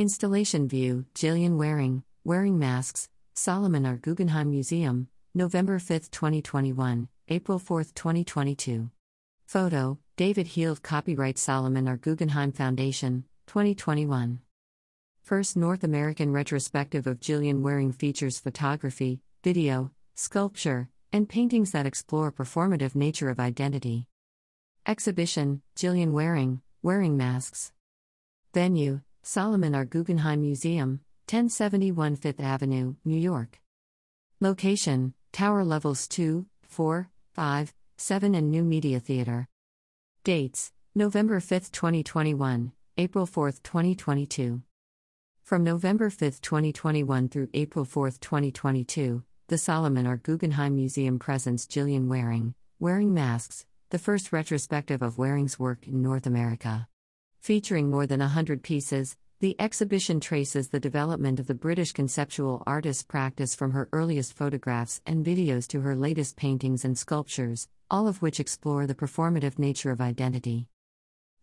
[0.00, 3.96] Installation View Jillian Waring, Wearing Masks, Solomon R.
[3.98, 8.90] Guggenheim Museum, November 5, 2021, April 4, 2022.
[9.44, 11.98] Photo David Heald Copyright Solomon R.
[11.98, 14.40] Guggenheim Foundation, 2021.
[15.22, 22.32] First North American retrospective of Gillian Wearing features photography, video, sculpture, and paintings that explore
[22.32, 24.06] performative nature of identity.
[24.86, 27.72] Exhibition Jillian Waring, Wearing Masks.
[28.54, 29.84] Venue Solomon R.
[29.84, 33.60] Guggenheim Museum, 1071 Fifth Avenue, New York.
[34.40, 39.46] Location Tower Levels 2, 4, 5, 7 and New Media Theater.
[40.24, 44.62] Dates November 5, 2021, April 4, 2022.
[45.42, 50.16] From November 5, 2021 through April 4, 2022, the Solomon R.
[50.16, 56.26] Guggenheim Museum presents Gillian Waring, Wearing Masks, the first retrospective of Wearing's work in North
[56.26, 56.88] America.
[57.40, 62.62] Featuring more than a hundred pieces, the exhibition traces the development of the British conceptual
[62.66, 68.06] artist practice from her earliest photographs and videos to her latest paintings and sculptures, all
[68.06, 70.66] of which explore the performative nature of identity.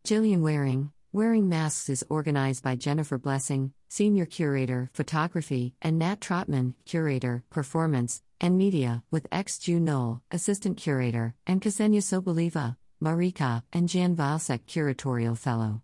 [0.05, 6.75] Jillian Waring, Wearing Masks is organized by Jennifer Blessing, Senior Curator, Photography, and Nat Trotman,
[6.86, 13.89] Curator, Performance, and Media, with ex Ju Knoll, Assistant Curator, and Ksenia Soboleva, Marika, and
[13.89, 15.81] Jan Valsek, Curatorial Fellow.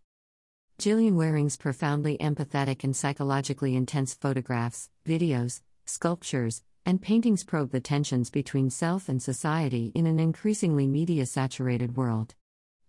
[0.84, 8.30] Gillian Wearing's profoundly empathetic and psychologically intense photographs, videos, sculptures, and paintings probe the tensions
[8.30, 12.36] between self and society in an increasingly media saturated world.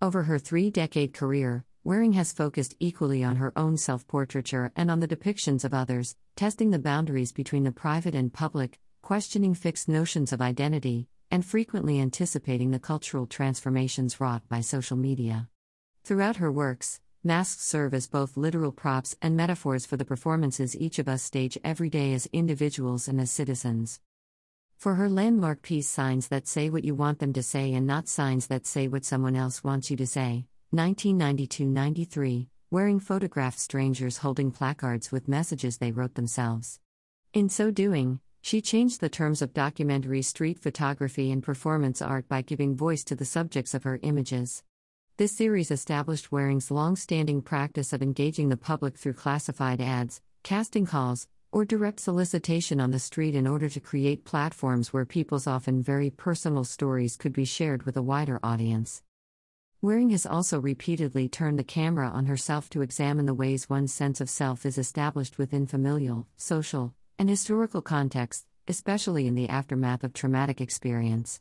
[0.02, 4.90] Over her three decade career, Wearing has focused equally on her own self portraiture and
[4.90, 9.88] on the depictions of others, testing the boundaries between the private and public, questioning fixed
[9.88, 15.48] notions of identity, and frequently anticipating the cultural transformations wrought by social media.
[16.02, 20.98] Throughout her works, Masks serve as both literal props and metaphors for the performances each
[20.98, 23.98] of us stage every day as individuals and as citizens.
[24.76, 28.08] For her landmark piece Signs That Say What You Want Them to Say and Not
[28.08, 34.18] Signs That Say What Someone Else Wants You to Say, 1992 93, wearing photographed strangers
[34.18, 36.78] holding placards with messages they wrote themselves.
[37.32, 42.42] In so doing, she changed the terms of documentary street photography and performance art by
[42.42, 44.62] giving voice to the subjects of her images.
[45.16, 50.86] This series established Wearing's long standing practice of engaging the public through classified ads, casting
[50.86, 55.80] calls, or direct solicitation on the street in order to create platforms where people's often
[55.80, 59.04] very personal stories could be shared with a wider audience.
[59.80, 64.20] Wearing has also repeatedly turned the camera on herself to examine the ways one's sense
[64.20, 70.12] of self is established within familial, social, and historical contexts, especially in the aftermath of
[70.12, 71.40] traumatic experience.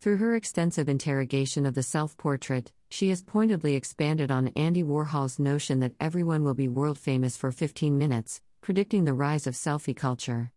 [0.00, 5.40] Through her extensive interrogation of the self portrait, she has pointedly expanded on Andy Warhol's
[5.40, 9.96] notion that everyone will be world famous for 15 minutes, predicting the rise of selfie
[9.96, 10.52] culture.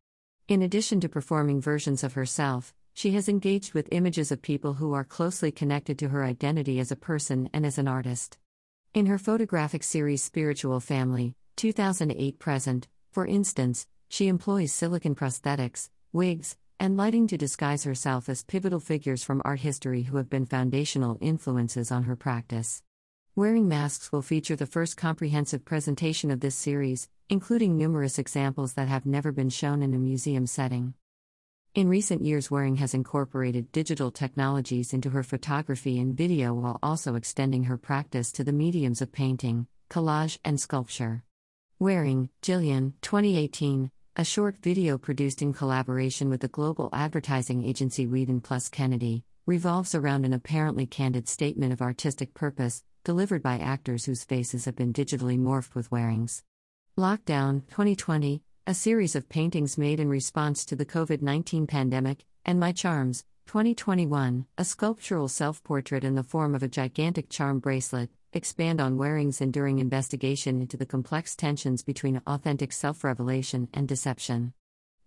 [0.47, 4.94] In addition to performing versions of herself, she has engaged with images of people who
[4.94, 8.38] are closely connected to her identity as a person and as an artist.
[8.94, 16.58] In her photographic series Spiritual Family, 2008 present, for instance, she employs silicon prosthetics, wigs,
[16.81, 21.15] and lighting to disguise herself as pivotal figures from art history who have been foundational
[21.21, 22.81] influences on her practice.
[23.35, 28.87] Wearing Masks will feature the first comprehensive presentation of this series, including numerous examples that
[28.87, 30.95] have never been shown in a museum setting.
[31.75, 37.13] In recent years, Wearing has incorporated digital technologies into her photography and video while also
[37.13, 41.21] extending her practice to the mediums of painting, collage, and sculpture.
[41.77, 48.44] Wearing, Gillian, 2018, a short video produced in collaboration with the global advertising agency Wieden
[48.44, 54.25] Plus Kennedy, revolves around an apparently candid statement of artistic purpose, delivered by actors whose
[54.25, 56.44] faces have been digitally morphed with Wearing's.
[56.99, 62.59] Lockdown 2020, a series of paintings made in response to the COVID 19 pandemic, and
[62.59, 68.09] My Charms 2021, a sculptural self portrait in the form of a gigantic charm bracelet,
[68.33, 74.53] expand on Wearing's enduring investigation into the complex tensions between authentic self revelation and deception.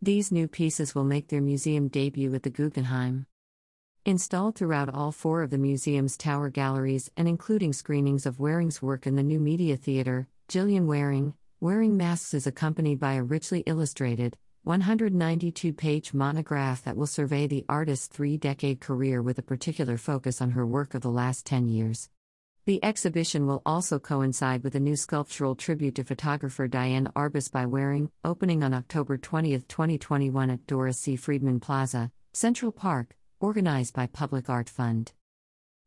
[0.03, 3.27] These new pieces will make their museum debut at the Guggenheim.
[4.05, 9.07] Installed throughout all four of the museum's tower galleries and including screenings of Wearing's work
[9.07, 14.37] in the New Media Theater, Jillian Waring, Wearing Masks is accompanied by a richly illustrated,
[14.65, 20.43] 192 page monograph that will survey the artist's three decade career with a particular focus
[20.43, 22.11] on her work of the last 10 years.
[22.67, 27.67] The exhibition will also coincide with a new sculptural tribute to photographer Diane Arbus by
[27.67, 31.15] Wearing, opening on October 20, 2021 at Doris C.
[31.15, 35.13] Freedman Plaza, Central Park, organized by Public Art Fund.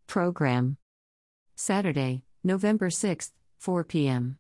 [0.06, 0.78] Program
[1.56, 4.38] Saturday, November 6, 4 p.m.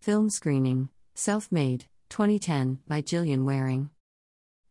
[0.00, 3.90] Film screening Self Made, 2010, by Gillian Wearing.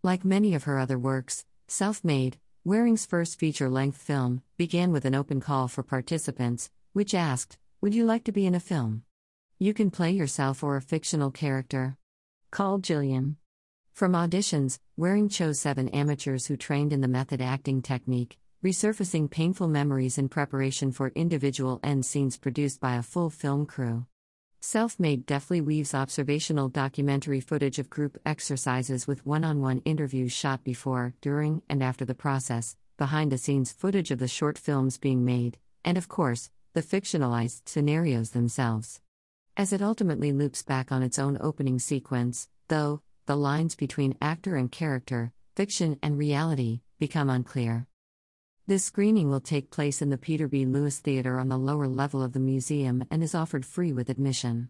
[0.01, 5.05] Like many of her other works, Self Made, Wearing's first feature length film, began with
[5.05, 9.03] an open call for participants, which asked, Would you like to be in a film?
[9.57, 11.95] You can play yourself or a fictional character.
[12.51, 13.37] Call Gillian.
[13.93, 19.69] From auditions, Wearing chose seven amateurs who trained in the method acting technique, resurfacing painful
[19.69, 24.05] memories in preparation for individual end scenes produced by a full film crew.
[24.59, 30.33] Self Made deftly weaves observational documentary footage of group exercises with one on one interviews
[30.33, 34.97] shot before, during, and after the process, behind the scenes footage of the short films
[34.97, 39.01] being made, and of course, the fictionalized scenarios themselves.
[39.57, 44.55] As it ultimately loops back on its own opening sequence, though, the lines between actor
[44.55, 47.87] and character, fiction and reality, become unclear.
[48.67, 50.65] This screening will take place in the Peter B.
[50.65, 54.69] Lewis Theater on the lower level of the museum and is offered free with admission.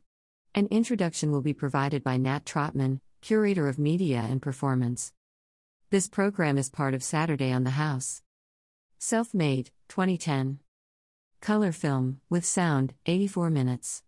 [0.56, 5.12] An introduction will be provided by Nat Trotman, Curator of Media and Performance.
[5.90, 8.22] This program is part of Saturday on the House.
[8.98, 10.60] Self Made, 2010.
[11.42, 14.04] Color film, with sound, 84 minutes.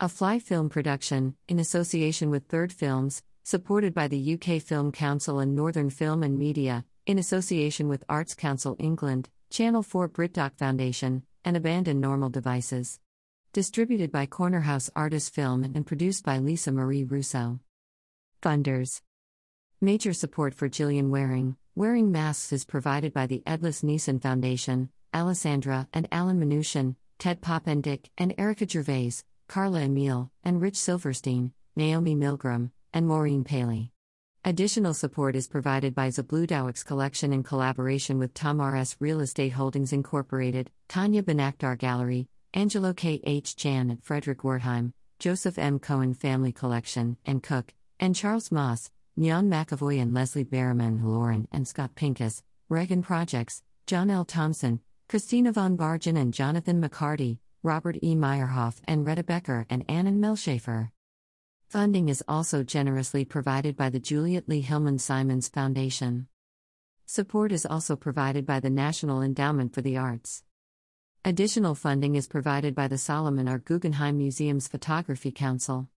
[0.00, 5.38] A fly film production, in association with Third Films, supported by the UK Film Council
[5.38, 11.24] and Northern Film and Media, in association with Arts Council England, Channel 4 BritDoc Foundation,
[11.44, 13.00] and Abandoned Normal Devices.
[13.52, 17.60] Distributed by Cornerhouse Artist Film and produced by Lisa Marie Russo.
[18.42, 19.02] Funders
[19.82, 21.56] Major support for Gillian Wearing.
[21.74, 28.10] Wearing masks is provided by the Edlis Neeson Foundation, Alessandra and Alan Mnuchin, Ted Popendick
[28.18, 33.92] and Erica Gervais, Carla Emil, and Rich Silverstein, Naomi Milgram, and Maureen Paley.
[34.44, 38.96] Additional support is provided by Zabludowicz Collection in collaboration with Tom R.S.
[39.00, 43.22] Real Estate Holdings Incorporated, Tanya Bonakdar Gallery, Angelo K.
[43.24, 43.56] H.
[43.56, 45.78] Chan at Frederick Wertheim, Joseph M.
[45.78, 51.66] Cohen Family Collection, and Cook, and Charles Moss, Nyan McAvoy and Leslie Berriman Lauren and
[51.66, 54.26] Scott Pincus, Regan Projects, John L.
[54.26, 58.16] Thompson, Christina von Bargen and Jonathan McCarty, Robert E.
[58.16, 60.90] Meyerhoff and Rheda Becker and Annan Melshafer.
[61.68, 66.26] Funding is also generously provided by the Juliet Lea Hillman Simonds Foundation.
[67.06, 70.42] Support is also provided by the National Endowment for the Arts.
[71.24, 73.58] Additional funding is provided by the Solomon R.
[73.58, 75.88] Guggenheim Museum's Photography Council.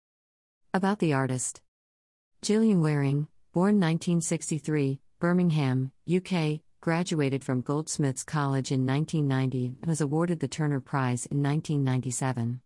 [0.74, 1.62] About the artist
[2.42, 10.40] Gillian Wearing, born 1963, Birmingham, UK, graduated from Goldsmiths College in 1990 and was awarded
[10.40, 12.60] the Turner Prize in 1997.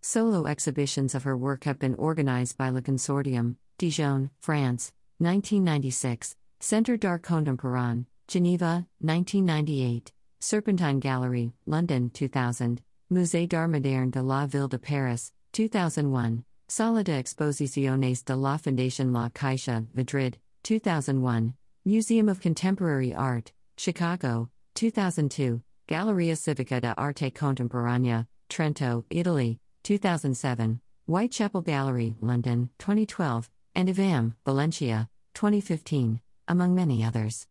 [0.00, 6.96] Solo exhibitions of her work have been organized by Le Consortium, Dijon, France, 1996, Centre
[6.96, 14.78] d'Art Contemporain, Geneva, 1998, Serpentine Gallery, London, 2000, Musée d'Art Moderne de la Ville de
[14.78, 21.54] Paris, 2001, Sala de Exposiciones de la Fundación La Caixa, Madrid, 2001,
[21.86, 31.62] Museum of Contemporary Art, Chicago, 2002, Galleria Civica de Arte Contemporanea, Trento, Italy, 2007, Whitechapel
[31.62, 37.46] Gallery, London, 2012, and IVAM, Valencia, 2015, among many others.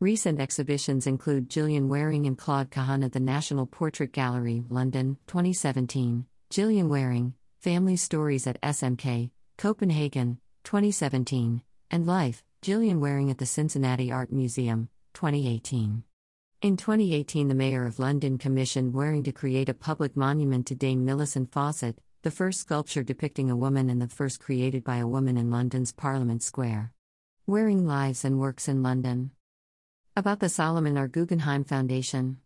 [0.00, 6.26] Recent exhibitions include Gillian Wearing and Claude Cahun at the National Portrait Gallery, London, 2017,
[6.50, 14.10] Gillian Wearing, Family Stories at SMK, Copenhagen, 2017, and Life, Gillian Wearing at the Cincinnati
[14.10, 16.02] Art Museum, 2018.
[16.60, 21.04] In 2018, the Mayor of London commissioned Wearing to create a public monument to Dame
[21.04, 25.36] Millicent Fawcett, the first sculpture depicting a woman and the first created by a woman
[25.36, 26.92] in London's Parliament Square.
[27.46, 29.30] Wearing lives and works in London.
[30.16, 31.06] About the Solomon R.
[31.06, 32.38] Guggenheim Foundation.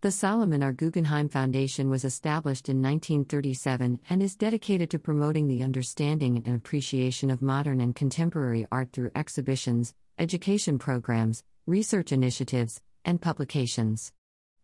[0.00, 0.72] The Solomon R.
[0.72, 7.30] Guggenheim Foundation was established in 1937 and is dedicated to promoting the understanding and appreciation
[7.30, 14.12] of modern and contemporary art through exhibitions, education programs, research initiatives, and publications.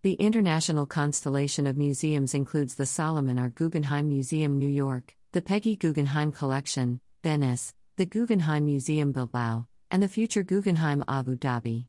[0.02, 3.48] The international constellation of museums includes the Solomon R.
[3.48, 10.08] Guggenheim Museum, New York, the Peggy Guggenheim Collection, Venice, the Guggenheim Museum, Bilbao, and the
[10.08, 11.86] future Guggenheim, Abu Dhabi.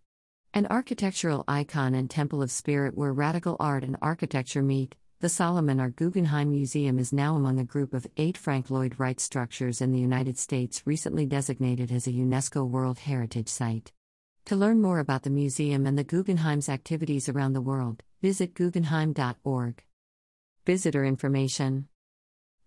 [0.54, 5.82] An architectural icon and temple of spirit where radical art and architecture meet, the Solomon
[5.82, 5.90] R.
[5.90, 10.00] Guggenheim Museum is now among a group of eight Frank Lloyd Wright structures in the
[10.00, 13.92] United States recently designated as a UNESCO World Heritage Site.
[14.46, 19.84] To learn more about the museum and the Guggenheim's activities around the world, visit guggenheim.org.
[20.66, 21.90] Visitor information.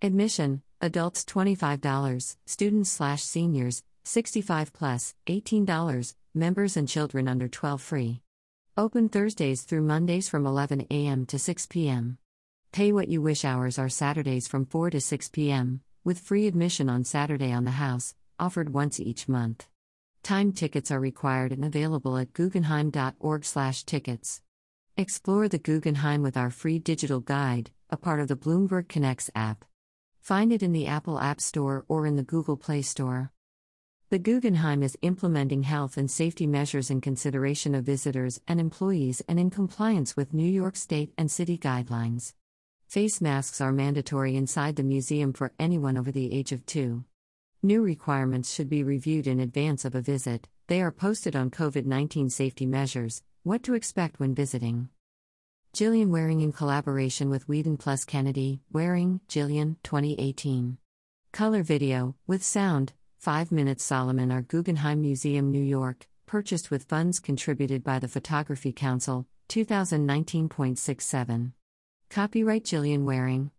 [0.03, 8.21] Admission: adults $25, students slash seniors 65 plus $18, members and children under 12 free.
[8.77, 11.25] Open Thursdays through Mondays from 11 a.m.
[11.27, 12.19] to 6 p.m.
[12.73, 16.89] Pay what you wish hours are Saturdays from 4 to 6 p.m., with free admission
[16.89, 19.67] on Saturday on the house, offered once each month.
[20.23, 24.41] Time tickets are required and available at guggenheim.org/tickets.
[24.97, 29.67] Explore the Guggenheim with our free digital guide, a part of the Bloomberg Connects app.
[30.23, 33.33] Find it in the Apple App Store or in the Google Play Store.
[34.09, 39.39] The Guggenheim is implementing health and safety measures in consideration of visitors and employees and
[39.39, 42.33] in compliance with New York State and city guidelines.
[42.93, 47.05] Face masks are mandatory inside the museum for anyone over the age of two.
[47.63, 50.47] New requirements should be reviewed in advance of a visit.
[50.67, 54.91] They are posted on COVID 19 safety measures, what to expect when visiting.
[55.73, 60.77] Gillian Wearing in collaboration with Wieden Plus Kennedy, Wearing, Gillian, 2018.
[61.33, 64.43] Color video, with sound, 5 Minutes Solomon R.
[64.43, 71.53] Guggenheim Museum, New York, purchased with funds contributed by the Photography Council, 2019.67.
[72.13, 73.53] Copyright Gillian Wearing.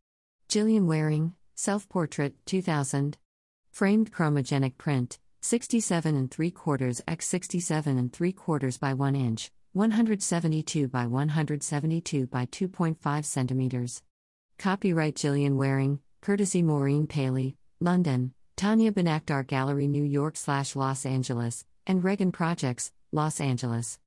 [0.48, 3.18] Gillian Wearing, Self Portrait, 2000.
[3.72, 9.50] Framed chromogenic print, 67 and 3 quarters x 67 and 3 quarters by 1 inch,
[9.72, 14.04] 172 by 172 by 2.5 centimeters.
[14.60, 21.66] Copyright Gillian Wearing, courtesy Maureen Paley, London, Tanya Bonakdar Gallery New York slash Los Angeles,
[21.88, 23.98] and Regan Projects, Los Angeles.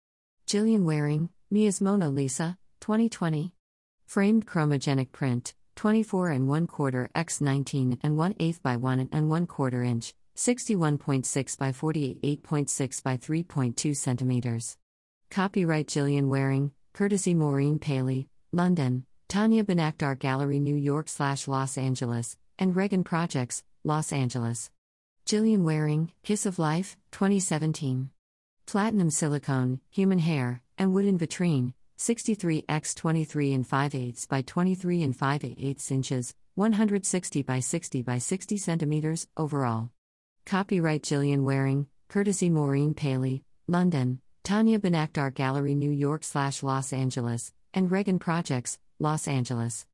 [0.46, 3.55] Gillian Wearing, Mia's Mona Lisa, 2020.
[4.06, 9.28] Framed chromogenic print, 24 and 1 quarter x 19 and 1 8 by 1 and
[9.28, 14.78] 1 quarter inch, 61.6 by 48.6 by 3.2 centimeters.
[15.30, 22.38] Copyright Gillian Wearing, courtesy Maureen Paley, London, Tanya Bonakdar Gallery New York slash Los Angeles,
[22.58, 24.70] and Regan Projects, Los Angeles.
[25.26, 28.10] Gillian Wearing, Kiss of Life, 2017.
[28.66, 35.02] Platinum silicone, human hair, and wooden vitrine, 63 x 23 and 5 eighths by 23
[35.02, 39.88] and 5 eighths inches, 160 by 60 by 60 centimeters, overall.
[40.44, 47.52] Copyright Gillian Wearing, courtesy Maureen Paley, London, Tanya Bonakdar Gallery New York slash Los Angeles,
[47.72, 49.86] and Regan Projects, Los Angeles.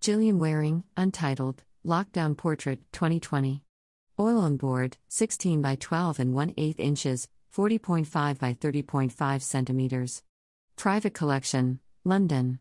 [0.00, 3.62] Gillian Wearing, Untitled, Lockdown Portrait, 2020.
[4.20, 10.22] Oil on board, 16 by 12 and 1 8 inches, 40.5 by 30.5 centimeters.
[10.76, 12.58] Private Collection, London.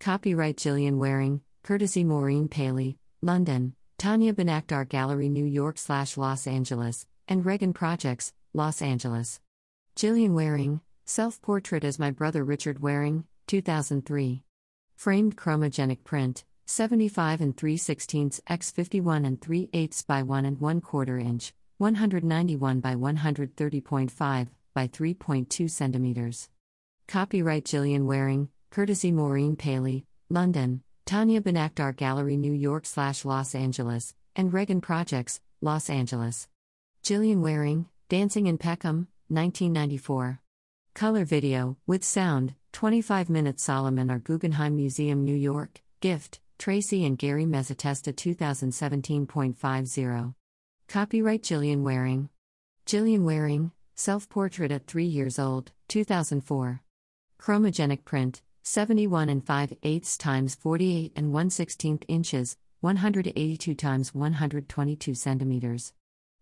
[0.00, 7.06] Copyright Gillian Wearing, courtesy Maureen Paley, London, Tanya Bonakdar Gallery New York slash Los Angeles,
[7.28, 9.40] and Regan Projects, Los Angeles.
[9.94, 14.42] Gillian Wearing, Self Portrait as My Brother Richard Wearing, 2003.
[14.96, 20.60] Framed chromogenic print, 75 and 3 16 x 51 and 3 8 by 1 and
[20.60, 26.48] 1 quarter inch, 191 by 130.5 by 3.2 centimeters.
[27.08, 34.14] Copyright Gillian Wearing, courtesy Maureen Paley, London, Tanya Bonakdar Gallery New York slash Los Angeles,
[34.34, 36.48] and Regan Projects, Los Angeles.
[37.02, 40.40] Gillian Wearing, Dancing in Peckham, 1994.
[40.94, 44.18] Color video, with sound, 25 minutes Solomon R.
[44.18, 50.34] Guggenheim Museum, New York, gift, Tracy and Gary Mezzatesta 2017.50.
[50.88, 52.28] Copyright Gillian Wearing.
[52.86, 56.82] Gillian Wearing, Self Portrait at 3 years old, 2004.
[57.42, 65.14] Chromogenic print, 71 and 5 eighths times 48 and 1 16th inches, 182 times 122
[65.16, 65.92] centimeters.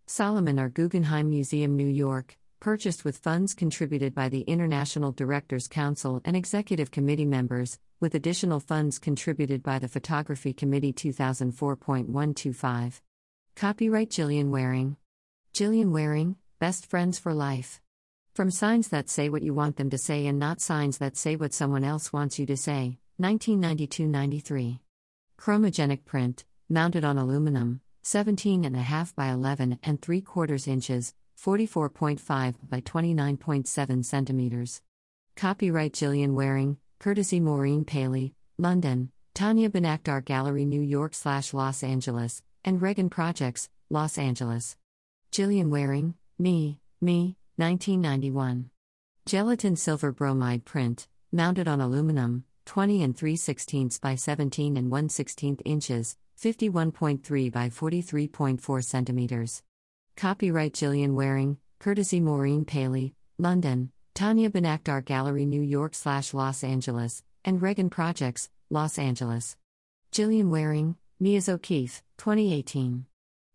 [0.06, 0.68] Solomon R.
[0.68, 6.90] Guggenheim Museum, New York, purchased with funds contributed by the International Directors Council and Executive
[6.90, 13.00] Committee members, with additional funds contributed by the Photography Committee 2004.125.
[13.56, 14.98] Copyright Gillian Wearing.
[15.54, 17.80] Gillian Wearing, Best Friends for Life.
[18.34, 21.34] From signs that say what you want them to say and not signs that say
[21.34, 24.80] what someone else wants you to say, 1992 93.
[25.36, 34.04] Chromogenic print, mounted on aluminum, 17.5 by 11 and 3 quarters inches, 44.5 by 29.7
[34.04, 34.80] centimeters.
[35.36, 42.42] Copyright Gillian Wearing, courtesy Maureen Paley, London, Tanya Bonakdar Gallery New York slash Los Angeles,
[42.64, 44.76] and Regan Projects, Los Angeles.
[45.32, 48.70] Gillian Wearing, Me, Me, 1991.
[49.26, 55.08] Gelatin silver bromide print, mounted on aluminum, 20 and 3 16 by 17 and 1
[55.10, 59.62] 16 inches, 51.3 by 43.4 centimeters.
[60.16, 67.22] Copyright Gillian Wearing, courtesy Maureen Paley, London, Tanya Bonakdar Gallery New York slash Los Angeles,
[67.44, 69.58] and Regan Projects, Los Angeles.
[70.12, 73.04] Gillian Wearing, Mia's O'Keeffe, 2018.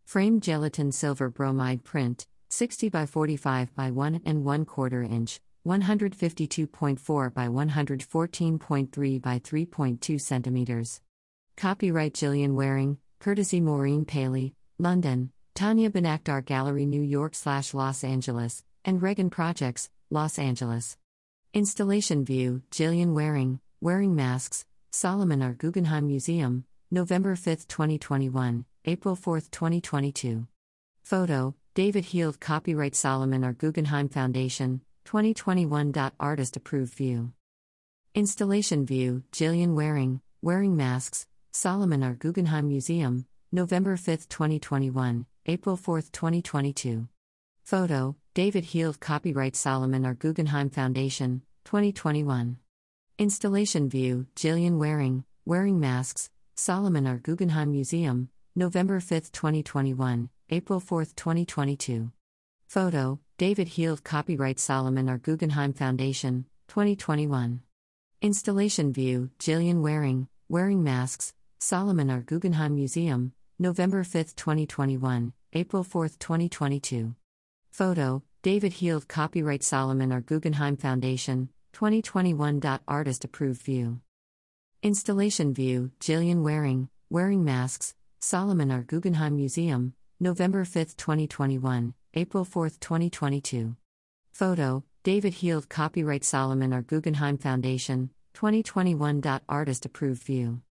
[0.05, 7.33] Framed gelatin silver bromide print, 60 by 45 by 1 and 1 quarter inch, 152.4
[7.33, 11.01] by 114.3 by 3.2 centimeters.
[11.57, 18.63] Copyright Gillian Wearing, courtesy Maureen Paley, London, Tanya Bonakdar Gallery, New York slash Los Angeles,
[18.85, 20.97] and Regan Projects, Los Angeles.
[21.53, 25.51] Installation view Gillian Waring, Wearing Masks, Solomon R.
[25.51, 30.47] Guggenheim Museum, November 5, 2021, April 4, 2022.
[31.03, 33.51] Photo David Heald, Copyright Solomon R.
[33.51, 35.93] Guggenheim Foundation, 2021.
[36.21, 37.33] Artist approved view.
[38.13, 42.13] Installation view Jillian Waring, Wearing Masks, Solomon R.
[42.13, 47.09] Guggenheim Museum, November 5, 2021, April 4, 2022.
[47.65, 50.13] Photo David Heald, Copyright Solomon R.
[50.13, 52.55] Guggenheim Foundation, 2021.
[53.17, 57.17] Installation view Jillian Waring, Wearing Masks, Solomon R.
[57.17, 62.11] Guggenheim Museum, November 5, 2021, April 4, 2022.
[62.67, 65.17] Photo David Heald, Copyright Solomon R.
[65.17, 67.61] Guggenheim Foundation, 2021.
[68.21, 72.21] Installation view Jillian Waring, Wearing Masks, Solomon R.
[72.21, 77.15] Guggenheim Museum, November 5, 2021, April 4, 2022.
[77.71, 80.21] Photo David Heald, Copyright Solomon R.
[80.21, 82.61] Guggenheim Foundation, 2021.
[82.87, 83.99] Artist approved view.
[84.83, 88.83] Installation view Jillian Waring, Wearing Masks, Solomon R.
[88.83, 93.75] Guggenheim Museum, November 5, 2021, April 4, 2022.
[94.31, 96.81] Photo David Heald, Copyright Solomon R.
[96.81, 99.21] Guggenheim Foundation, 2021.
[99.49, 100.61] Artist approved view.